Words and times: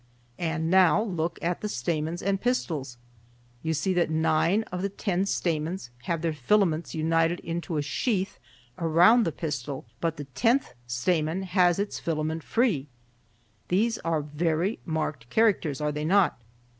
And 0.39 0.71
now 0.71 1.03
look 1.03 1.37
at 1.43 1.61
the 1.61 1.69
stamens 1.69 2.23
and 2.23 2.41
pistils. 2.41 2.97
You 3.61 3.75
see 3.75 3.93
that 3.93 4.09
nine 4.09 4.63
of 4.71 4.81
the 4.81 4.89
ten 4.89 5.27
stamens 5.27 5.91
have 6.05 6.23
their 6.23 6.33
filaments 6.33 6.95
united 6.95 7.39
into 7.41 7.77
a 7.77 7.83
sheath 7.83 8.39
around 8.79 9.25
the 9.27 9.31
pistil, 9.31 9.85
but 9.99 10.17
the 10.17 10.23
tenth 10.25 10.73
stamen 10.87 11.43
has 11.43 11.77
its 11.77 11.99
filament 11.99 12.43
free. 12.43 12.87
These 13.67 13.99
are 13.99 14.23
very 14.23 14.79
marked 14.87 15.29
characters, 15.29 15.79
are 15.79 15.91
they 15.91 16.03
not? 16.05 16.41